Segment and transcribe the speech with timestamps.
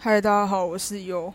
[0.00, 1.34] 嗨，大家好，我是优。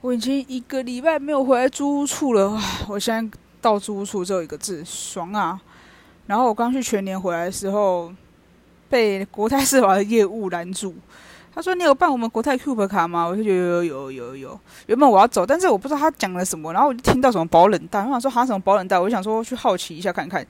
[0.00, 5.60] 我已经一个礼拜没有回来租屋处了，我现在到租屋处只有一个字：爽啊！
[6.26, 8.12] 然后我刚去全年回来的时候，
[8.88, 10.92] 被国泰世华的业务拦住。
[11.54, 14.60] 他说：“你有办我们国泰 Cube 卡吗？”我就有有有有有。
[14.86, 20.44] 原本我要走，但是我不知道他讲了什么，然后我就听到什么保冷袋，我想说他什么保冷袋，我就想说去好奇一下看看。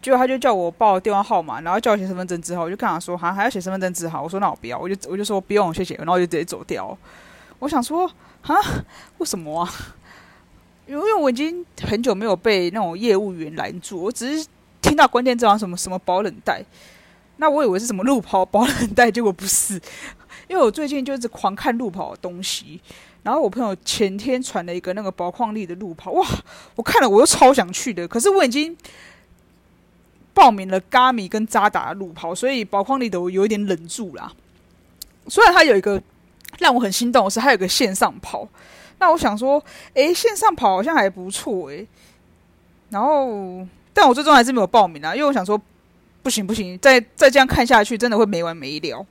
[0.00, 5.94] 结果他就叫我报电话号码，然后叫我写身份证字号，我就跟他说：“哈，还要写身份证字号。”我说：“那我不要。”我就我就说不用，谢谢。
[5.96, 6.96] 然后我就直接走掉。
[7.58, 8.10] 我想说，
[8.40, 8.54] 哈，
[9.18, 9.70] 为什么啊？
[10.86, 14.48] 因为我已经很久没有被那种业务员拦住，我只是
[14.80, 16.64] 听到关键字好像什么什么保冷袋，
[17.38, 19.80] 那我以为是什么路跑保冷袋，结果不是。
[20.48, 22.80] 因为我最近就是狂看路跑的东西，
[23.22, 26.26] 然后我朋友前天传了一个那个宝矿力的路跑，哇！
[26.76, 28.76] 我看了我又超想去的，可是我已经
[30.32, 34.32] 报名了咖米跟扎达的路跑，所以宝矿力的我有一点忍住啦。
[35.26, 36.00] 虽然它有一个
[36.60, 38.48] 让我很心动的是，它有个线上跑，
[38.98, 39.60] 那我想说，
[39.94, 41.86] 诶，线上跑好像还不错诶。
[42.90, 45.60] 然后，但我最终还是没有报名啊，因为我想说，
[46.22, 49.04] 不行不行，再再这样看下去，真的会没完没了。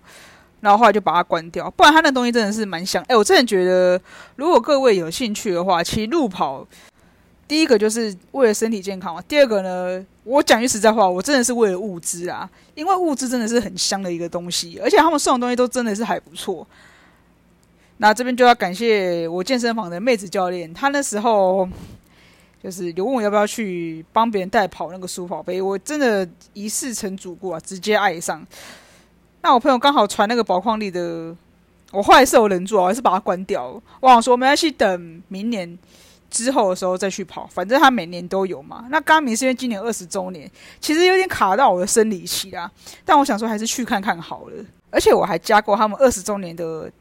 [0.66, 3.04] 然后后来就把它关掉，不然它那东西真的是蛮香。
[3.08, 4.02] 哎，我真的觉得，
[4.36, 6.66] 如果各位有兴趣的话，其实路跑，
[7.48, 9.22] 第一个就是为了身体健康嘛。
[9.28, 16.66] 第二个呢，我讲句实在话，我真的是为了物资啊，因为物资真的是很香的一个东西，而且他们送的东西都真的是还不错。
[17.98, 21.70] 那这边就要感谢我健身房的妹子教练，她那时候
[22.64, 28.44] 就是有问我要不要去帮别人代跑那个书跑杯，我真的一试成主顾啊，直接爱上。
[29.46, 31.32] 那我朋友刚好传那个宝矿力的，
[31.92, 33.82] 我后来是有忍住，我还是把它关掉了。
[34.00, 35.78] 我想说没关系，等明年
[36.32, 38.88] 之后的时候再去跑，反正他每年都有嘛。
[38.90, 40.50] 那刚明是因为今年二十周年，
[40.82, 42.72] 其实有点卡到我的生理期啦。
[43.06, 46.92] 但我想说还是去看看好了，而且我还加过他们二十周年的。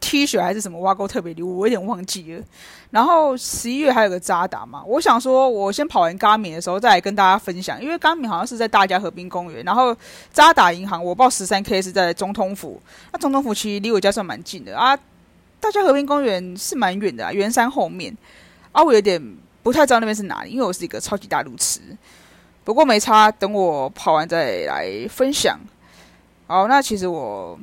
[0.00, 2.42] T 恤还是什么挖沟特别礼物，我有点忘记了。
[2.90, 9.94] 然后十一月还有个扎达嘛，我想说，我先跑完嘎米的时候再来跟大家分享，因为嘎米好像是在大家河滨公园，然后
[10.32, 12.80] 扎达银行我报十三 K 是在总统府，
[13.12, 14.98] 那总统府其实离我家算蛮近的啊。
[15.60, 18.16] 大家河滨公园是蛮远的啊，圆山后面
[18.72, 19.22] 啊，我有点
[19.62, 21.80] 不太知道那边是哪里，因为我是一个超级大路痴。
[22.64, 25.60] 不过没差，等我跑完再来分享。
[26.46, 27.58] 好，那其实我。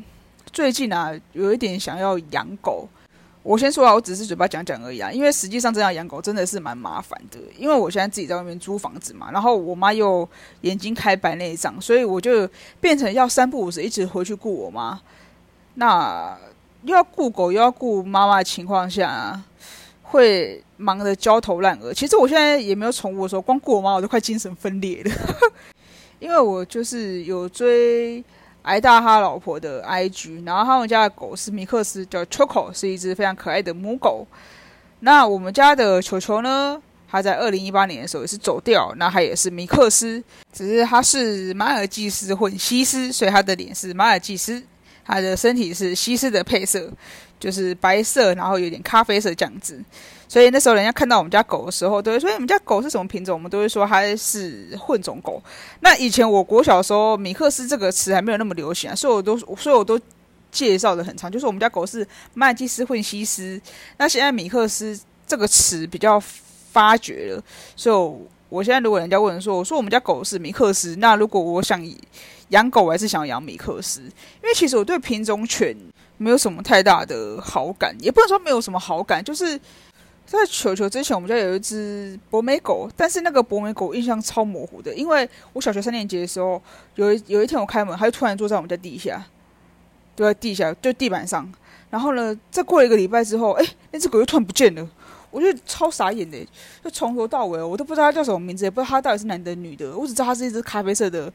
[0.52, 2.88] 最近啊，有一点想要养狗。
[3.44, 5.10] 我先说啊，我只是嘴巴讲讲而已啊。
[5.10, 7.40] 因为实际上这样养狗真的是蛮麻烦的。
[7.58, 10.28] 因为我现在自己在外面租房子嘛，然后我妈又
[10.62, 12.50] 眼睛开白内障，所以我就
[12.82, 15.00] 变成要三不五时一直回去顾我妈。
[15.76, 16.38] 那
[16.84, 19.42] 又要顾狗又要顾妈妈的情况下，
[20.02, 21.94] 会忙得焦头烂额。
[21.94, 25.12] 其实我现在也没有宠物的时候，光顾我妈我都快精神分裂了。
[26.20, 28.24] 因为我就是有追。
[28.68, 34.28] 挨大哈老婆的 IG，然后他们家的狗是米克斯，叫 Choco，是一只非常可爱的母狗。
[35.00, 36.82] 那我们家的球球呢？
[37.10, 44.62] 它在二零一八年的时候也是走掉，那它也是米克斯，只是它是马尔济斯混西斯，所以它的脸是马尔济斯，
[45.06, 46.92] 它的身体是西斯的配色，
[47.40, 49.82] 就是白色，然后有点咖啡色这样子。
[50.30, 55.42] 所以那时候人家看到我们家狗的时候，都会说：“我们家狗是什么品种？”我们都会说它是混种狗。
[55.80, 59.98] 那以前我国小时候，米克斯这个词还没有那么流行啊，所以我都 所以我都
[60.52, 63.60] 介绍的很长，就是我们家狗是麦基斯混西斯。
[63.98, 66.22] 那现在米克斯这个词比较
[66.72, 67.44] 发掘了，
[67.78, 71.82] 所以我现在如果人家问说，我说我们家狗是米克斯，那如果我想
[72.50, 75.74] 养狗，我还是想养米克斯，因为其实我对品种犬
[76.18, 79.58] 没有什么太大的好感，也不能说没有什么好感，就是。
[80.28, 86.62] 在球球之前，我们家有一只博美狗，但是那个博美狗印象超模糊的，因为我小学三年级的时候，
[86.96, 89.26] 有一有一天我开门，它就突然坐在我们家地下，
[90.18, 91.50] 就在地下就地板上，
[91.90, 94.86] 然后呢，再过了一个礼拜之后，哎，那只狗又突然不见了，
[95.32, 96.38] 我就超傻眼的，
[96.84, 101.32] 就从头到尾我都不知道它叫什么名字，也不知道它到底是男的女的，我只知道它是一只咖啡色的。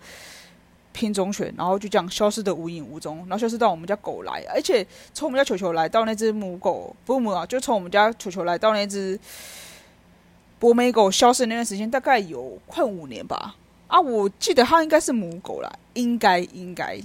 [0.92, 9.18] 品种犬，然后就这样消失的无影无踪，然后消失到我们家狗来，而且从我们家球球来到那只母狗，不是母啊，就从我们家球球来到那只
[10.58, 13.56] 博美狗消失那段时间，大概有快五年吧。
[13.88, 16.98] 啊，我记得它应该是母狗啦，应该应该。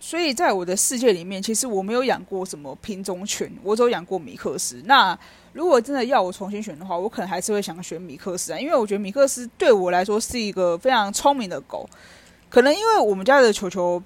[0.00, 4.82] 所以在我的世界里面，其实我没有养过什么品种犬，我只有养过米克斯。
[4.84, 5.16] 那
[5.52, 11.88] 如果真的要我重新选的话，我可能还是会想选米克斯啊，因为我觉得米克斯对我来说是一个非常聪明的狗。
[12.54, 14.00] 可能因为我们家的球球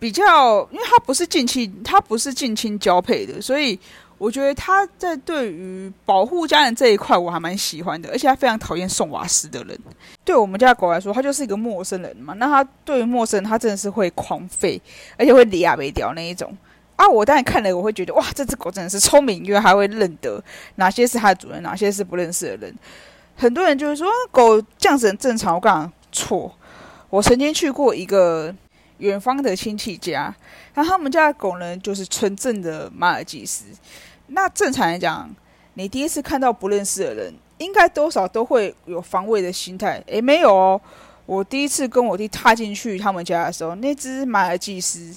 [0.00, 3.78] 比较，因为它不是近亲，它不是近亲交配的，所以
[4.18, 8.10] 我觉得它在对于保护家人这一块，我还蛮喜欢的。
[8.10, 9.78] 而且它非常讨厌送瓦斯的人。
[10.24, 12.34] 对我们家狗来说，它就是一个陌生人嘛。
[12.38, 14.80] 那它对于陌生人，它真的是会狂吠，
[15.16, 16.52] 而且会咧牙没掉那一种。
[16.96, 20.42] 啊，我当然看了，我会觉得哇，这只狗真的是聪明，因为它会认得
[20.74, 22.74] 哪些是它的主人，哪些是不认识的人。
[23.36, 26.52] 很多人就是说狗这样子很正常，我讲错。
[27.10, 28.54] 我曾经去过一个
[28.98, 30.34] 远方的亲戚家，
[30.74, 33.64] 那他们家的狗呢，就是纯正的马尔济斯。
[34.28, 35.28] 那正常来讲，
[35.74, 40.00] 你第一次看到不认识的人，应该多少都会有防卫的心态。
[40.06, 40.80] 诶，没有哦。
[41.26, 45.16] 我第一次跟我弟踏进去他们家的时候，那只马尔济斯，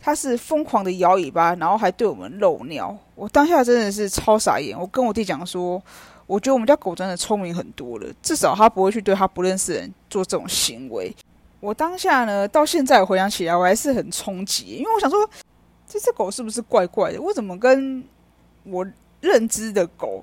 [0.00, 2.96] 它是疯狂的摇尾巴，然后还对我们漏尿。
[3.16, 4.78] 我当下真的是超傻眼。
[4.78, 5.82] 我跟我弟讲说，
[6.28, 11.12] 我觉得我们家狗真的聪明很多了，至少它不会去对它不认识人做这种行为。
[11.58, 15.28] 我当下呢，到现在回想起来，我还是很冲击，因为我想说，
[15.88, 17.20] 这只狗是不是怪怪的？
[17.20, 18.04] 我怎么跟
[18.64, 18.86] 我
[19.20, 20.22] 认知的狗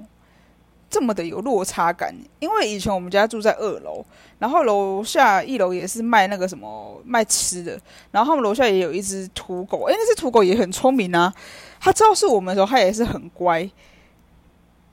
[0.90, 2.16] 这么的有落差感？
[2.40, 4.06] 因为以前我们家住在二楼，
[4.38, 7.78] 然后楼下一楼也是卖那个什么卖吃的，
[8.12, 11.34] 然后他们楼下也有一只土狗，哎，那只土狗也很聪明啊，
[11.80, 13.70] 它知道是我们的时候，它也是很乖，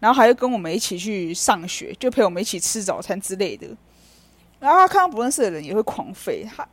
[0.02, 3.68] 然后还会跟我们一起去上学，就陪我们一起吃早餐之类的。
[4.58, 6.66] 然后他看到不认识的人也会狂吠，他，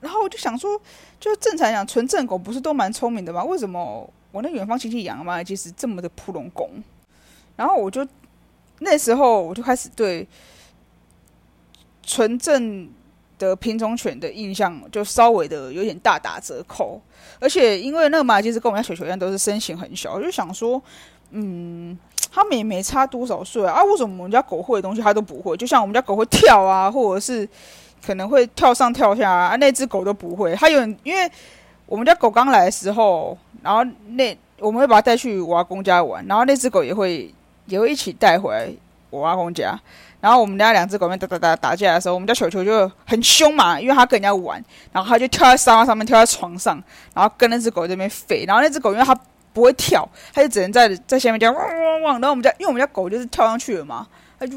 [0.00, 0.80] 然后我就想说，
[1.20, 3.44] 就正常讲，纯正狗不是都蛮聪明的吗？
[3.44, 6.70] 为什么我那远方亲戚养的马尔济斯这么的扑龙拱？
[7.54, 8.06] 然后我就
[8.78, 10.26] 那时候我就开始对
[12.02, 12.88] 纯正
[13.38, 16.98] 的品种犬的印象就稍微的有点大打折扣，
[17.40, 20.82] 而且因为那个马尔济斯跟我们家雪球一样都是身形很小，我就想说，
[21.32, 21.98] 嗯。
[22.32, 23.82] 他们也没差多少岁啊！
[23.84, 25.56] 为什么我们家狗会的东西它都不会？
[25.56, 27.48] 就像我们家狗会跳啊，或者是
[28.04, 30.54] 可能会跳上跳下啊，那只狗都不会。
[30.54, 31.30] 它有因为
[31.86, 37.34] 我们家狗刚来的时候，然后那我们会把它带去我阿公家玩，然后那只狗也会
[37.66, 38.70] 也会一起带回来
[39.10, 39.78] 我阿公家。
[40.20, 44.62] 然后我们家两只狗在打打打打架的时候，我们家球球就很凶嘛，因为它跟人家玩，
[44.92, 46.80] 然后它就跳在沙发上面，跳在床上，
[47.14, 48.46] 然后跟那只狗这边吠。
[48.46, 49.18] 然后那只狗因为它
[49.52, 52.20] 不会跳，它就只能在在下面这样汪汪汪。
[52.20, 54.06] 然后我们家，因为我们家狗就是跳上去了嘛，
[54.38, 54.56] 它就，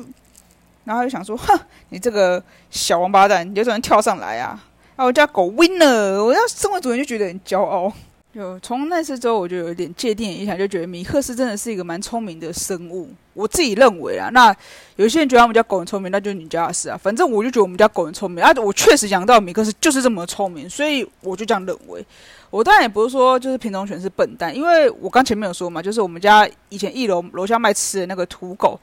[0.83, 1.59] 然后他就想说，哼，
[1.89, 4.63] 你这个小王八蛋，你就只能跳上来啊！
[4.95, 7.91] 啊，我家狗 winner，，我要身为主人就觉得很骄傲。
[8.33, 13.07] 就从那次之后，我就有点界定影响，就觉得米克斯真的是一个蛮聪明的生物。
[13.35, 14.55] 我自己认为啊，那
[14.95, 16.97] 有些人觉得我们家狗很聪明，那就是你家的事啊。
[16.97, 22.03] 反正我就觉得我们家狗很聪明啊，我确实养到米克斯就是这么聪明，所以我就这样认为。
[22.49, 28.79] 我当然也不是说就是品种犬是笨蛋，因为我刚前面有说嘛，就是我们家以前一楼楼下卖吃的那个土狗，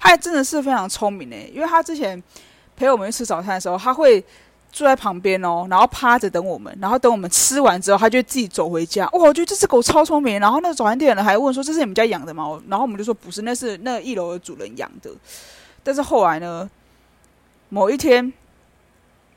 [0.00, 2.22] 它真的是非常聪明诶，因为它之前
[2.74, 4.24] 陪我们去吃早餐的时候，它会。
[4.74, 9.08] 住在旁边哦，然后趴着等我们，然后等我们吃完之后，它就自己走回家。
[9.12, 10.40] 哇，我觉得这只狗超聪明。
[10.40, 15.10] 然后那个早餐店的人还问说：“这是你们家养的吗？”然后我们就说：“不是，那是那一楼的主人养的。”
[15.84, 16.68] 但是后来呢，
[17.68, 18.32] 某一天。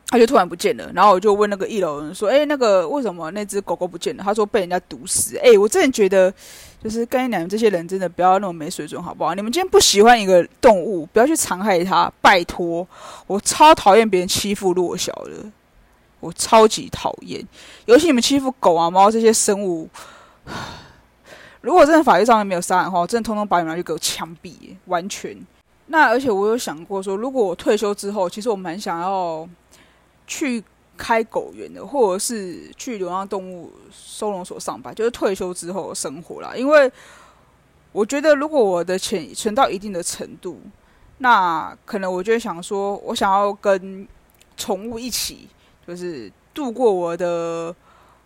[0.10, 6.34] 他就突然不见了，然后我就问那个一楼人说：“哎，那个为什么那只狗狗不见了？”他说：“被人家毒死。”哎，我真的觉得，
[6.82, 9.36] 就是跟你娘这些人真的不要那么没水准，好不好？
[9.36, 12.88] 你们今天不喜欢一个动物，不要去残害它，拜托！
[13.28, 15.34] 我超讨厌别人欺负弱小的，
[16.22, 17.46] 我超级讨厌，
[17.86, 19.90] 尤其你们欺负狗啊、猫这些生物。
[21.60, 24.54] 如果真的法律上面没有杀人的话，我真的通通把你们去给我枪毙，
[24.86, 25.38] 完全。
[25.88, 29.46] 那而且我有想过说，如果我退休之后，其实我蛮想要。
[30.28, 30.64] 去
[30.96, 36.54] 开狗园的，或者是去流浪动物收容所上班，就是退休之后的生活啦。
[36.56, 36.92] 因为
[37.92, 40.60] 我觉得，如果我的钱存到一定的程度，
[41.20, 44.08] 那可能我就会想说，我想要跟
[44.56, 45.48] 宠物一起，
[45.88, 47.74] 就是度过我的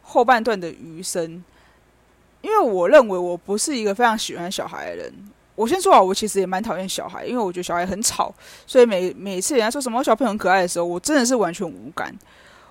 [0.02, 1.44] 后半段的余生。
[2.42, 5.14] 因为我认为我不是一个非常喜欢小孩的人。
[5.56, 8.34] 我先说啊，我其实也蛮讨厌小孩，因为我觉得小孩很吵，
[8.66, 12.14] 所以每每次人家说什么小朋友很可爱的时候，我真的是完全无感。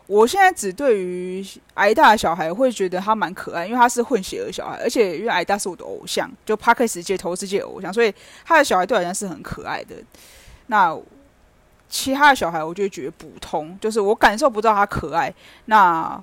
[0.07, 8.13] 我现在只对于挨大的小孩会觉得他蛮可爱，因为他是混血儿小孩，而且因为挨大是我的偶像，就帕克斯界头世界偶像，所以
[8.45, 9.95] 他的小孩对我来讲是很可爱的。
[10.67, 10.97] 那
[11.89, 15.33] 其他的小孩，我就觉得普通，就是我感受不到他可爱。
[15.67, 16.21] 那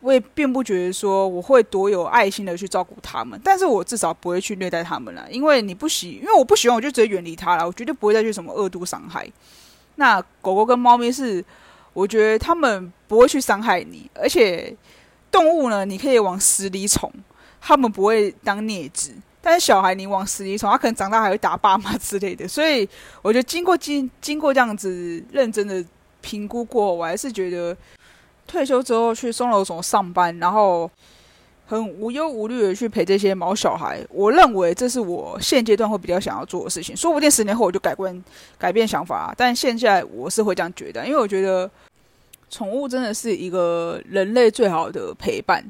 [0.00, 9.30] 我也并不觉得说我会多有爱心的去照顾他们，但是我至少不会去虐待他们了，因为你不喜，因为我不喜欢，我就直接远离他了，我绝对不会再去什么恶毒伤害。
[9.96, 11.44] 那狗狗跟猫咪是，
[11.92, 14.74] 我觉得他们不会去伤害你，而且
[15.30, 17.12] 动物呢，你可以往死里宠，
[17.60, 19.12] 他们不会当孽子。
[19.42, 22.48] 但是小孩你往死里宠，他可能长大还会打爸妈之类的。
[22.48, 22.88] 所以
[23.20, 25.84] 我觉得经过经经过这样子认真的
[26.22, 27.76] 评估过后，我还是觉得。
[28.50, 30.90] 退休之后去松楼所上班，然后
[31.66, 34.04] 很无忧无虑的去陪这些毛小孩。
[34.10, 36.96] 我认为这是我现阶段会比较想要做的事情。
[36.96, 38.24] 说不定十年后我就改观
[38.58, 41.70] 改变想法，但现在我是会这样觉得，因为我觉得
[42.50, 45.64] 宠物真的是一个人类最好的陪伴。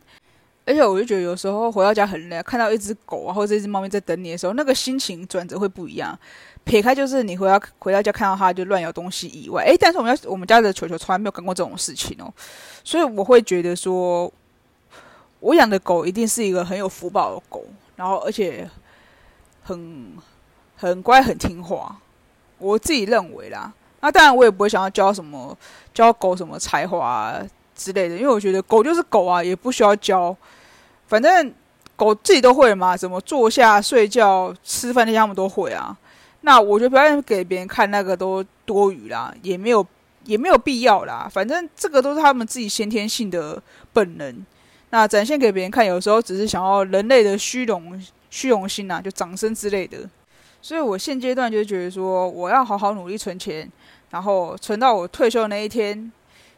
[0.67, 6.17] 而且我就觉得有时候回到家很累，看到一只狗啊或者一只猫咪在等你的时候，那个心情转折会不一样。
[6.65, 12.33] 撇开就是你回到回到家看到它就乱咬东西以外，诶，但是我们家我们家的球球从来没有干过这种事情哦，
[12.85, 14.33] 所以我会觉得说，
[15.41, 17.65] 我养的狗一定是一个很有福报的狗，
[17.97, 18.69] 然后而且
[19.65, 20.13] 很
[20.77, 21.97] 很乖很听话，
[22.59, 23.73] 我自己认为啦。
[24.01, 25.57] 那当然我也不会想要教什么
[25.93, 27.35] 教狗什么才华
[27.75, 30.35] 之类的，因为我觉得狗就是狗啊，也不需要教，
[31.09, 31.53] 反正
[31.97, 35.97] 狗自己都会嘛，怎么坐下、睡觉、吃饭那些他们都会啊。
[36.43, 39.87] 那我觉得表演给别人看那个都多余啦，也没有
[40.25, 41.29] 也没有必要啦。
[41.31, 44.47] 反正这个都是他们自己先天性的本能。
[44.91, 49.99] 那展现给别人看，有时候只是想要人类的虚荣虚荣心呐，就掌声之类的。
[50.63, 53.71] 所以我现阶段就觉得说，我要好好努力存钱，
[54.11, 56.11] 然后存到我退休的那一天，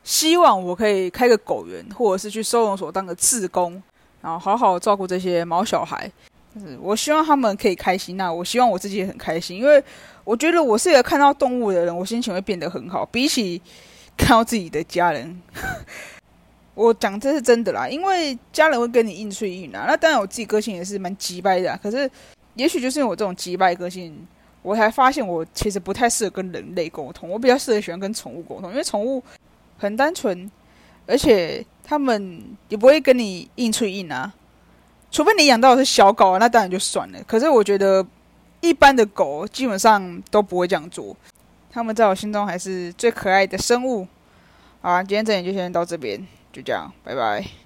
[0.03, 3.83] 希望我可以开个狗园，或者是去收容所当个志工，
[4.23, 6.11] 然后好好照顾这些毛小孩。
[6.81, 9.83] 我希望他们可以开心，那我希望我自己也很开心，因为
[10.23, 13.07] 我觉得我是一个看到动物的人，我心情会变得很好。
[13.07, 13.61] 比起
[14.17, 15.41] 看到自己的家人，
[16.75, 19.87] 我讲这是真的啦，因为家人会跟你硬吹硬啊。
[19.89, 22.11] 那当然我自己个性也是蛮急掰的，可是
[22.55, 24.15] 也许就是因为我这种急掰个性，
[24.61, 29.23] 我才发现我其实不太适合跟人类沟通，我比较适合喜欢跟宠物沟通，因为宠物
[29.79, 30.51] 很单纯，
[31.07, 34.33] 而且他们也不会跟你硬吹硬啊。
[35.13, 37.19] 除非你养到的是小狗，那当然就算了。
[37.27, 38.05] 可是我觉得
[38.63, 41.15] 一般的狗基本上都不会这样做，
[41.71, 44.09] 它们在我心中还是最可爱的生物。
[44.81, 47.62] 好，今天这里就先到这边，就这样，拜拜。